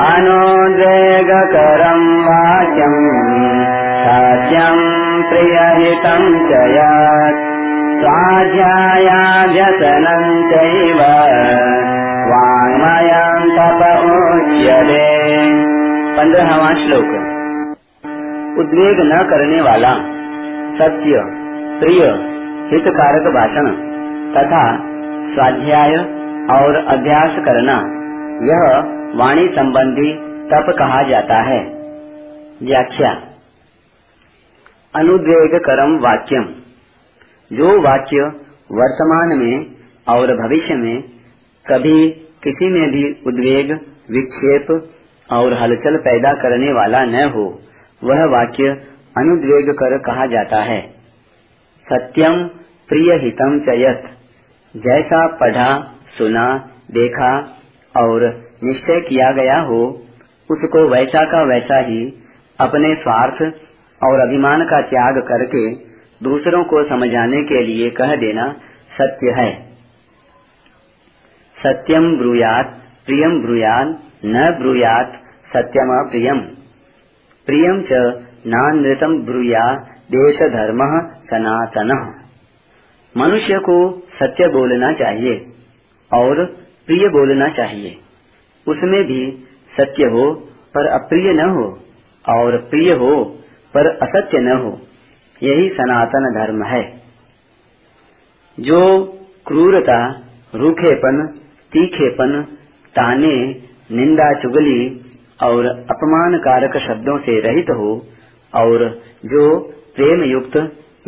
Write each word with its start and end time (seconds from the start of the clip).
अनुद्वेगकरम् 0.00 2.20
वाक्यम् 2.20 3.64
सत्यम् 4.02 5.24
प्रियहितम् 5.24 6.48
तप 13.48 13.80
श्लोक। 16.74 17.36
उद्वेग 18.58 19.00
न 19.00 19.26
करने 19.30 19.62
वाला 19.62 19.94
सत्य, 20.78 21.22
प्रिय, 21.80 22.18
हितकारक 22.72 23.22
भाषण 23.22 23.70
तथा 24.34 24.78
स्वाध्याय 25.34 25.96
और 26.50 26.86
अभ्यास 26.88 27.24
करना, 27.24 28.02
यह 28.42 28.95
वाणी 29.14 29.48
संबंधी 29.48 30.12
तप 30.46 30.76
कहा 30.78 31.02
जाता 31.02 31.42
है। 31.42 31.64
व्याख्या। 32.62 33.10
अनुद्वेग 34.94 35.60
करम 35.60 35.98
वाक्यम 35.98 36.44
जो 37.52 37.82
वाक्य 37.82 38.20
वर्तमान 38.72 39.38
में 39.38 39.66
और 40.08 40.36
भविष्य 40.36 40.74
में 40.74 41.02
कभी 41.66 42.10
किसी 42.42 42.68
में 42.68 42.90
भी 42.90 43.04
उद्वेग, 43.26 43.72
विक्षेप 44.10 44.90
और 45.32 45.52
हलचल 45.52 45.96
पैदा 45.96 46.32
करने 46.32 46.72
वाला 46.72 47.04
न 47.04 47.30
हो, 47.30 47.60
वह 48.04 48.24
वाक्य 48.24 48.68
अनुद्वेग 49.18 49.70
कर 49.70 49.98
कहा 49.98 50.26
जाता 50.26 50.56
है। 50.56 50.90
सत्यम 51.92 52.46
प्रिय 52.88 53.12
हितम 53.12 53.60
चयत 53.60 54.02
जैसा 54.76 55.26
पढ़ा, 55.26 55.92
सुना, 56.18 56.70
देखा 56.90 57.38
और 57.96 58.45
निश्चय 58.64 59.00
किया 59.00 59.30
गया 59.32 59.58
हो, 59.60 59.80
उसको 60.50 60.88
वैसा 60.88 61.24
का 61.24 61.42
वैसा 61.42 61.78
ही 61.78 62.02
अपने 62.60 62.94
स्वार्थ 62.94 63.42
और 64.00 64.20
अभिमान 64.20 64.64
का 64.64 64.80
त्याग 64.80 65.18
करके 65.28 65.70
दूसरों 66.22 66.64
को 66.64 66.82
समझाने 66.88 67.42
के 67.42 67.62
लिए 67.62 67.90
कह 67.90 68.14
देना 68.16 68.52
सत्य 68.98 69.30
है। 69.30 69.50
सत्यम 71.56 72.16
ब्रूयात, 72.16 72.74
प्रियम 73.06 73.42
ब्रूयात 73.42 73.98
न 74.24 74.56
ब्रूयात, 74.58 75.12
सत्यम 75.56 76.10
प्रियम 76.10 76.40
प्रियम 77.46 77.82
च 77.82 77.92
नानृतम 78.46 79.18
ब्रूया 79.22 79.66
देश 80.10 80.36
धर्म 80.52 80.78
सनातन। 81.24 81.92
मनुष्य 83.16 83.58
को 83.58 83.76
सत्य 84.14 84.48
बोलना 84.48 84.92
चाहिए 84.92 85.46
और 86.10 86.44
प्रिय 86.86 87.08
बोलना 87.08 87.48
चाहिए। 87.48 87.96
उसमें 88.68 89.04
भी 89.04 89.44
सत्य 89.80 90.04
हो, 90.04 90.32
पर 90.74 90.86
अप्रिय 90.86 91.32
न 91.32 91.40
हो, 91.40 91.78
और 92.28 92.56
प्रिय 92.56 92.92
हो, 92.92 93.24
पर 93.74 93.86
असत्य 93.86 94.38
न 94.38 94.56
हो, 94.58 94.80
यही 95.42 95.68
सनातन 95.68 96.34
धर्म 96.34 96.62
है। 96.62 97.02
जो 98.60 99.04
क्रूरता, 99.46 100.22
रूखेपन, 100.54 101.26
तीखेपन, 101.72 102.42
ताने, 102.94 103.62
निंदा, 103.92 104.32
चुगली 104.32 105.00
और 105.42 105.66
अपमान 105.66 106.38
कारक 106.38 106.76
शब्दों 106.76 107.18
से 107.18 107.40
रहित 107.40 107.66
हो, 107.70 108.06
और 108.54 109.02
जो 109.24 109.58
प्रेम 109.96 110.24
युक्त 110.24 110.56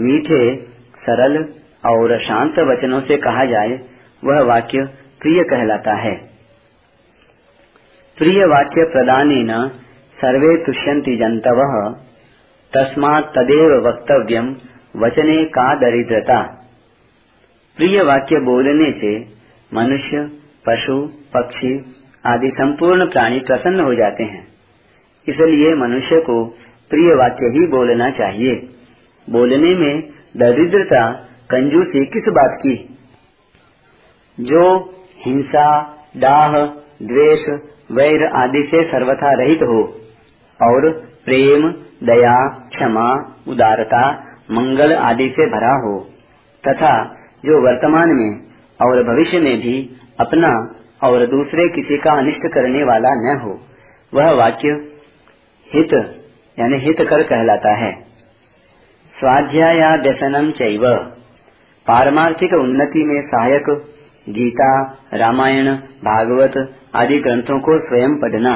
मीठे, 0.00 0.56
सरल 1.00 1.44
और 1.86 2.22
शांत 2.22 2.58
वचनों 2.58 3.00
से 3.00 3.16
कहा 3.16 3.44
जाए, 3.44 3.80
वह 4.24 4.40
वाक्य 4.40 4.84
प्रिय 5.20 5.42
कहलाता 5.42 5.94
है। 5.94 6.37
प्रिय 8.18 8.44
वाक्य 8.44 8.84
प्रदान 8.84 9.68
सर्वे 10.14 10.64
तुष्यन्ति 10.66 11.16
जंतव 11.16 11.60
तस्मात् 12.72 13.26
तदेव 13.26 13.88
वक्तव्यम 13.88 14.56
वचने 14.96 15.44
का 15.44 15.74
दरिद्रता। 15.74 16.42
प्रिय 17.76 18.02
वाक्य 18.02 18.40
बोलने 18.40 18.92
से 18.92 19.18
मनुष्य, 19.74 20.30
पशु, 20.66 21.08
पक्षी 21.34 21.94
आदि 22.26 22.50
संपूर्ण 22.50 23.10
प्राणी 23.10 23.40
प्रसन्न 23.40 23.80
हो 23.80 23.94
जाते 23.94 24.24
हैं। 24.24 24.48
इसलिए 25.28 25.74
मनुष्य 25.74 26.20
को 26.20 26.44
प्रिय 26.90 27.14
वाक्य 27.14 27.46
ही 27.46 27.66
बोलना 27.66 28.10
चाहिए। 28.10 28.54
बोलने 29.30 29.76
में 29.76 30.02
दरिद्रता 30.36 31.12
कंजूसी 31.50 32.06
किस 32.06 32.24
बात 32.28 32.58
की? 32.58 32.98
जो 34.40 34.94
हिंसा 35.26 35.96
डाह 36.16 36.78
द्वेष, 37.02 37.60
वैर 37.92 38.26
आदि 38.36 38.68
से 38.70 38.84
सर्वथा 38.84 39.32
रहित 39.32 39.58
हो। 39.58 39.82
और 40.62 40.90
प्रेम, 41.24 41.68
दया, 42.04 42.48
क्षमा, 42.48 43.36
उदारता, 43.48 44.12
मंगल 44.50 44.92
आदि 44.92 45.28
से 45.28 45.46
भरा 45.46 45.72
हो। 45.72 46.10
तथा 46.68 47.04
जो 47.44 47.60
वर्तमान 47.60 48.08
में 48.08 48.36
और 48.82 49.02
भविष्य 49.02 49.38
में 49.38 49.60
भी 49.60 49.96
अपना 50.20 50.74
और 51.08 51.26
दूसरे 51.26 51.68
किसी 51.68 51.98
का 51.98 52.12
अनिष्ट 52.12 52.54
करने 52.54 52.84
वाला 52.84 53.08
न 53.08 53.40
हो, 53.42 53.60
वह 54.14 54.30
वाक्य 54.30 54.68
हित, 55.74 55.92
यानी 56.58 56.76
हित 56.76 56.96
कर 56.98 57.22
कहलाता 57.22 57.74
है। 57.74 57.92
स्वाध्याया 59.20 59.94
व्यसनम 59.94 60.50
चैव। 60.50 60.96
पारमार्थिक 61.86 62.52
उन्नति 62.52 63.04
में 63.04 63.22
सहायक 63.22 63.94
गीता, 64.28 64.98
रामायण, 65.14 65.76
भागवत 65.76 66.74
आदि 66.94 67.18
ग्रंथों 67.18 67.60
को 67.60 67.88
स्वयं 67.88 68.14
पढ़ना 68.14 68.54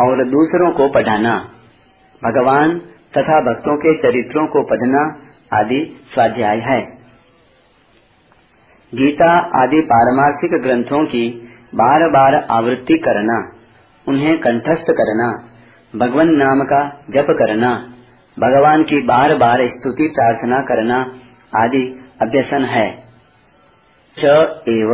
और 0.00 0.28
दूसरों 0.28 0.72
को 0.72 0.88
पढ़ाना। 0.88 1.48
भगवान 2.24 2.78
तथा 3.18 3.40
भक्तों 3.40 3.76
के 3.76 3.98
चरित्रों 3.98 4.46
को 4.46 4.62
पढ़ना 4.62 5.16
आदि 5.60 6.00
स्वाध्याय 6.14 6.58
है। 6.58 6.80
गीता 8.94 9.62
आदि 9.62 9.80
पारमार्थिक 9.80 10.50
ग्रंथों 10.62 11.06
की 11.06 11.48
बार 11.74 12.10
बार 12.10 12.46
आवृत्ति 12.50 12.98
करना, 12.98 13.52
उन्हें 14.08 14.38
कंठस्थ 14.38 14.84
करना, 14.90 15.48
भगवान 15.98 16.28
नाम 16.28 16.60
का 16.60 16.88
जप 16.88 17.26
करना, 17.30 17.86
भगवान 18.38 18.82
की 18.82 19.02
बार 19.02 19.34
बार 19.34 19.58
स्तुति 19.68 20.08
प्रार्थना 20.08 20.60
करना 20.60 21.00
आदि 21.56 22.06
अभ्यसन 22.22 22.64
है। 22.64 23.03
च 24.18 24.24
एव। 24.68 24.92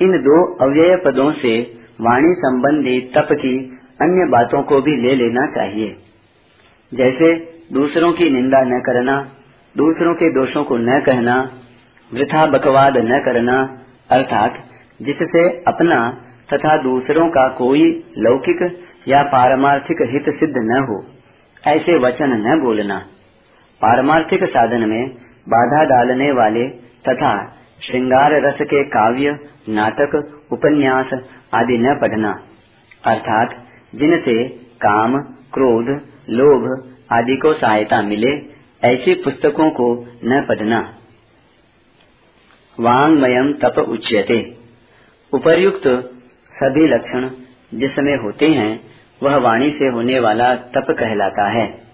इन 0.00 0.18
दो 0.18 0.54
अव्यय 0.64 0.96
पदों 0.96 1.32
से 1.32 1.52
वाणी 2.00 2.34
संबंधी 2.34 3.00
तप 3.00 3.28
की 3.32 3.56
अन्य 4.02 4.30
बातों 4.30 4.62
को 4.62 4.80
भी 4.80 4.96
ले 5.02 5.14
लेना 5.14 5.46
चाहिए। 5.46 5.96
जैसे 6.92 7.34
दूसरों 7.72 8.12
की 8.12 8.30
निंदा 8.30 8.62
न 8.62 8.80
करना, 8.80 9.16
दूसरों 9.76 10.14
के 10.14 10.30
दोषों 10.30 10.64
को 10.64 10.76
न 10.76 11.00
कहना, 11.00 11.50
वृथा 12.14 12.46
बकवाद 12.46 12.96
न 12.96 13.22
करना, 13.24 13.78
अर्थात 14.10 14.58
जिससे 15.02 15.48
अपना 15.68 16.18
तथा 16.54 16.76
दूसरों 16.76 17.28
का 17.28 17.48
कोई 17.48 18.04
लौकिक 18.18 18.84
या 19.08 19.22
पारमार्थिक 19.22 19.96
हित 20.02 20.34
सिद्ध 20.34 20.54
न 20.56 20.86
हो, 20.88 21.04
ऐसे 21.72 21.98
वचन 21.98 22.30
न 22.46 22.60
बोलना। 22.60 22.98
पारमार्थिक 23.80 24.44
साधन 24.44 24.88
में 24.88 25.10
बाधा 25.48 25.84
डालने 25.84 26.32
वाले 26.32 26.68
तथा 27.08 27.58
श्रृंगार 27.86 28.30
रस 28.32 28.58
के 28.60 28.84
काव्य, 28.84 29.38
नाटक, 29.68 30.42
उपन्यास 30.52 31.06
आदि 31.54 31.78
न 31.78 31.98
पढ़ना। 32.00 32.42
अर्थात, 33.04 33.66
जिनसे 33.94 34.48
काम, 34.58 35.22
क्रोध, 35.22 36.00
लोभ 36.30 36.92
आदि 37.12 37.36
को 37.36 37.52
सहायता 37.52 38.02
मिले, 38.02 38.52
ऐसी 38.88 39.14
पुस्तकों 39.14 39.70
को 39.70 40.06
न 40.24 40.46
पढ़ना। 40.48 40.94
वांगमयम 42.80 43.52
तप 43.52 43.78
उच्यते। 43.78 44.56
उपर्युक्त 45.34 45.88
सभी 46.52 46.94
लक्षण 46.94 47.28
जिसमें 47.78 48.16
होते 48.16 48.48
हैं, 48.48 48.80
वह 49.22 49.36
वाणी 49.36 49.70
से 49.70 49.88
होने 49.88 50.18
वाला 50.20 50.54
तप 50.54 50.86
कहलाता 50.90 51.48
है। 51.48 51.91